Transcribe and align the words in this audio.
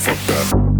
fuck 0.00 0.16
that. 0.28 0.79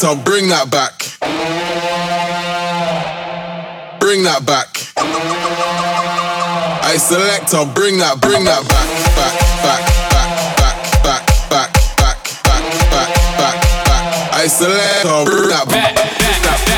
so 0.00 0.16
bring 0.16 0.48
that 0.48 0.70
back. 0.70 0.96
Bring 4.00 4.22
that 4.22 4.46
back. 4.46 4.80
I 6.82 6.96
select 6.96 7.52
on, 7.52 7.74
bring 7.74 7.98
that, 7.98 8.18
bring 8.18 8.44
that 8.44 8.64
back, 8.64 8.88
back, 9.20 9.36
back, 9.60 9.84
back, 10.56 10.72
back, 11.04 11.26
back, 11.52 11.68
back, 12.00 12.24
back, 12.48 12.64
back, 12.88 13.12
back, 13.36 13.60
back. 13.84 14.32
I 14.32 14.46
select 14.46 15.04
on, 15.04 15.26
bring 15.26 15.50
that 15.50 15.68
back. 15.68 16.69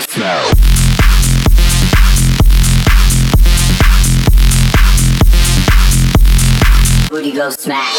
Smack. 0.00 0.56
Booty 7.10 7.32
go 7.32 7.50
smack. 7.50 7.92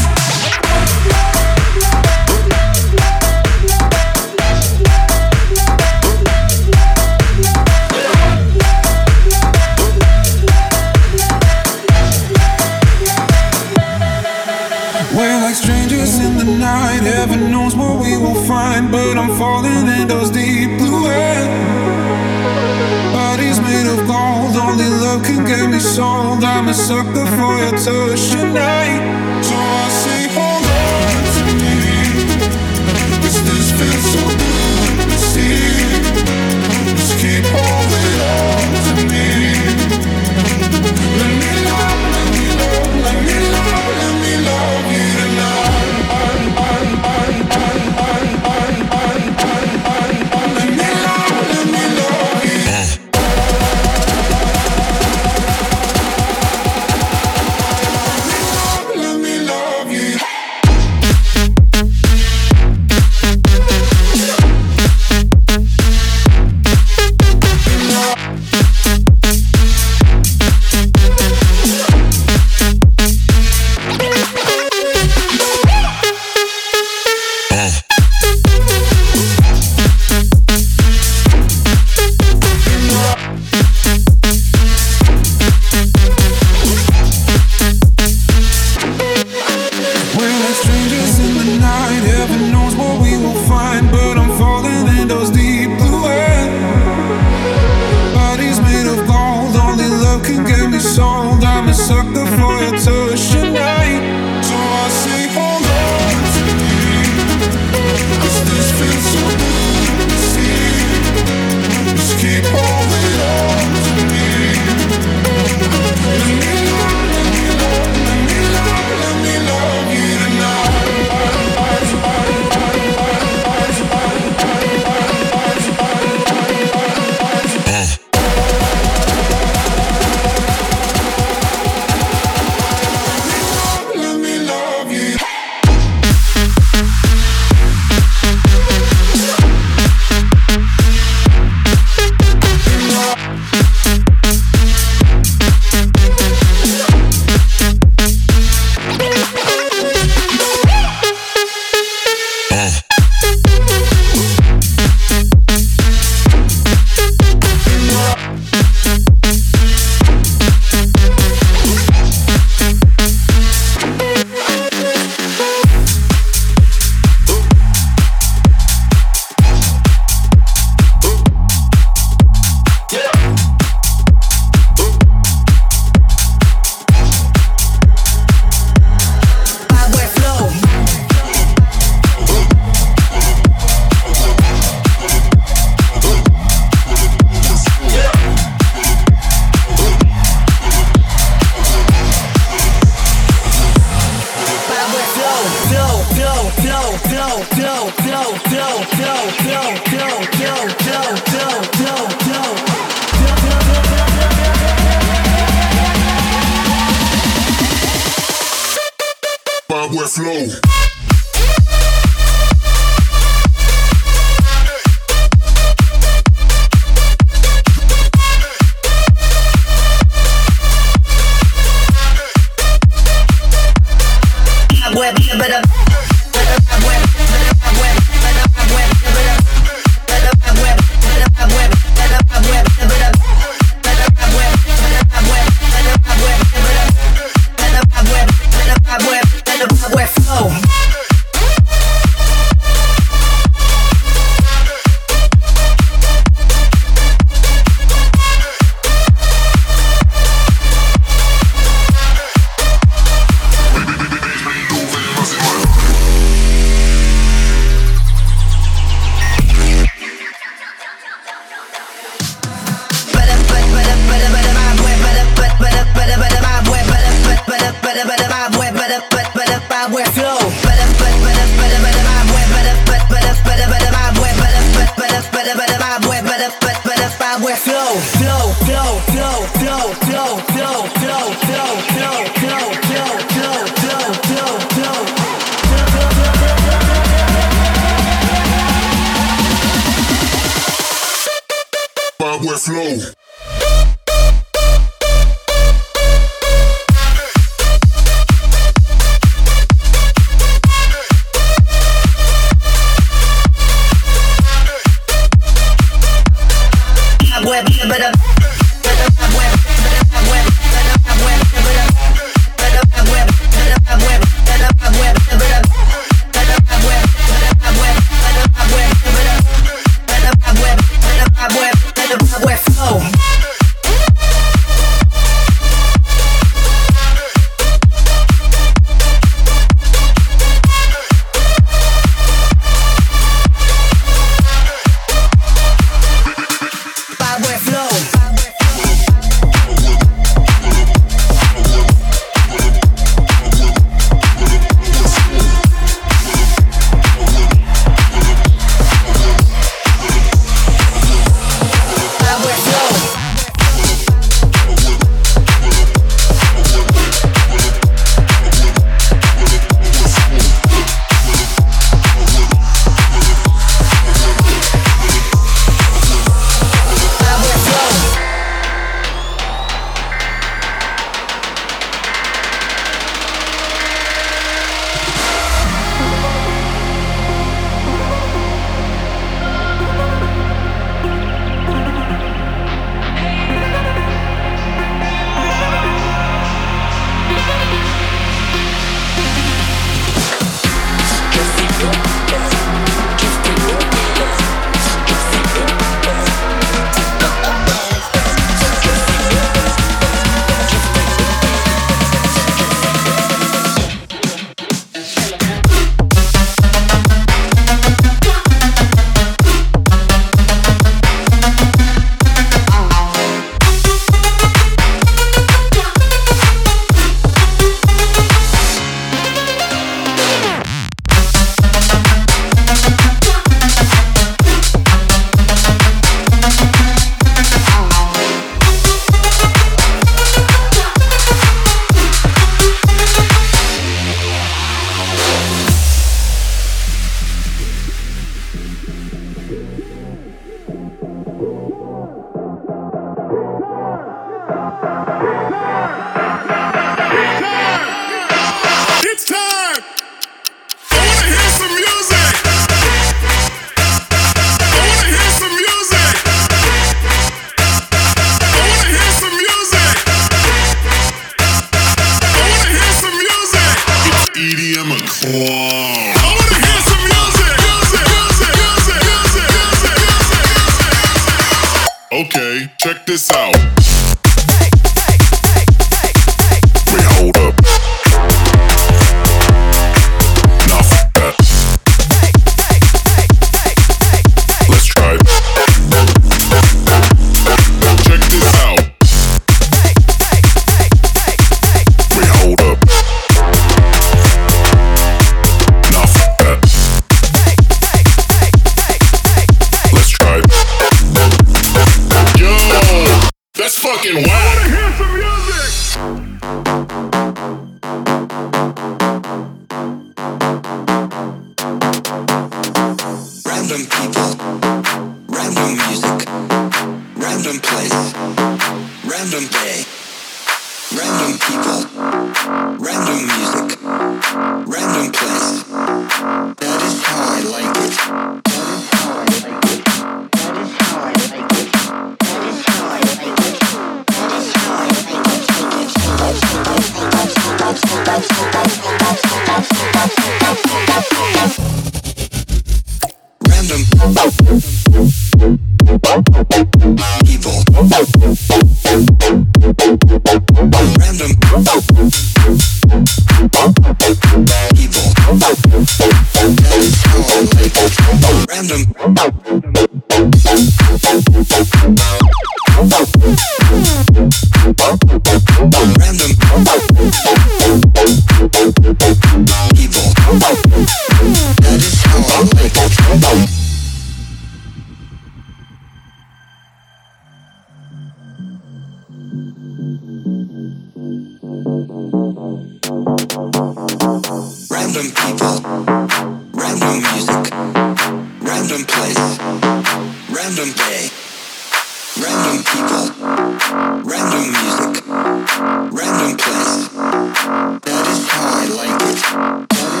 That 597.83 598.07
is 598.07 598.27
how 598.27 598.47
I 598.53 598.65
like 598.75 599.01
it. 599.01 600.00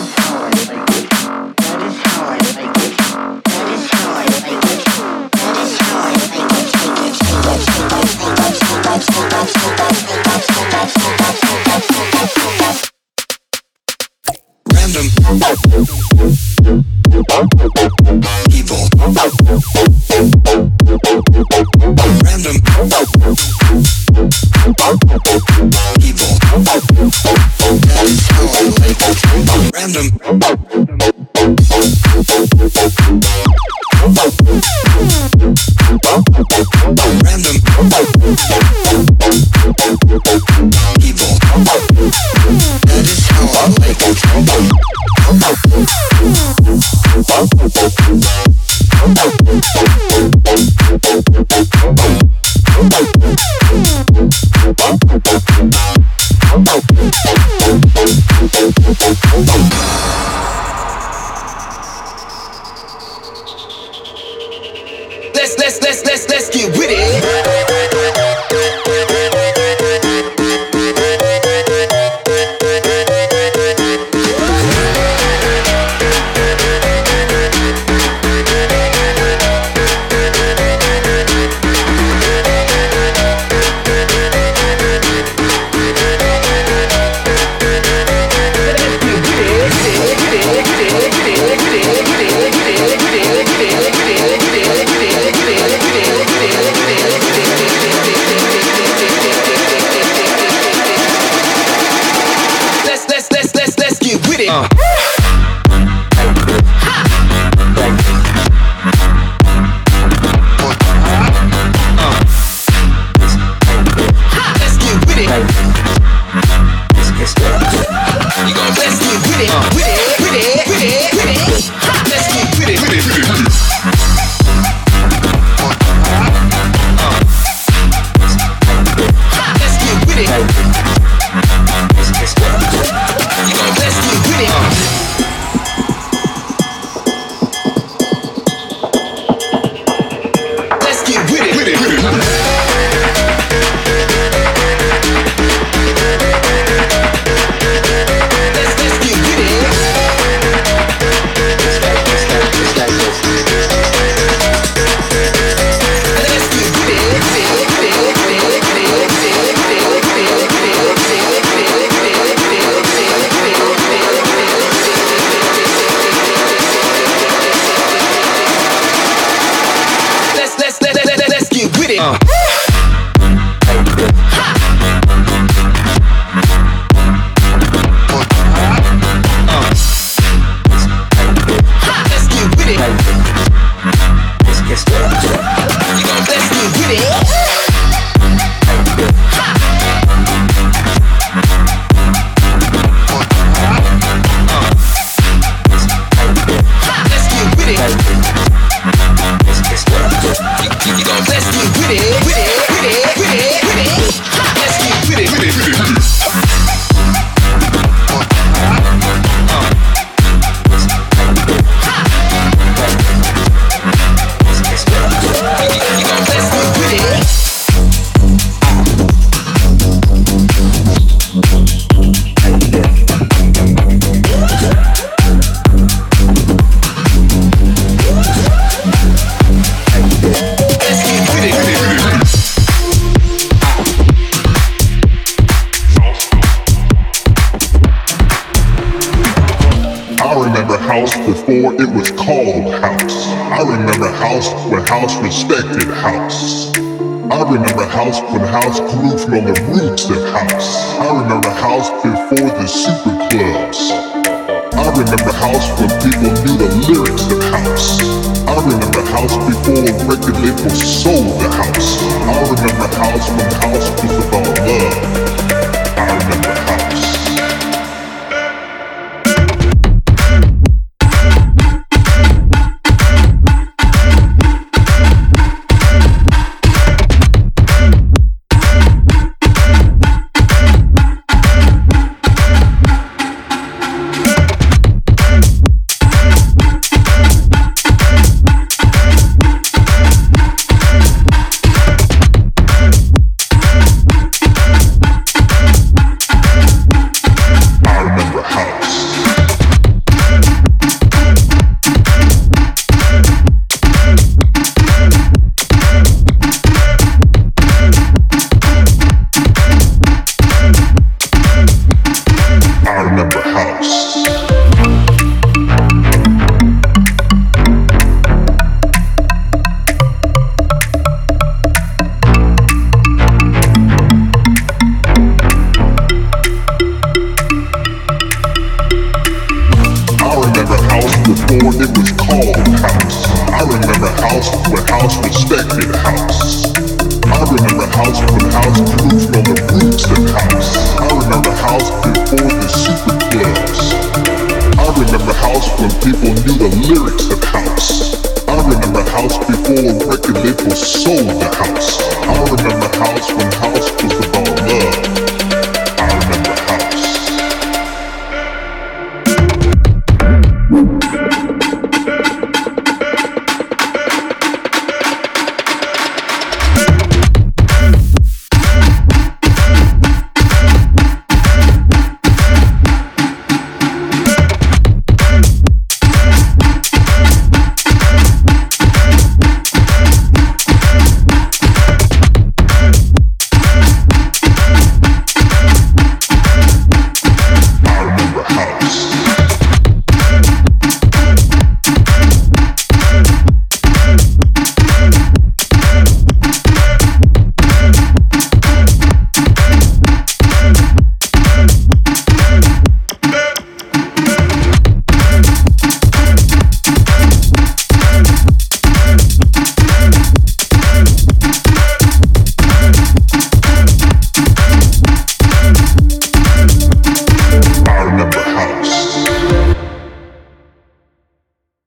It. 30.03 30.50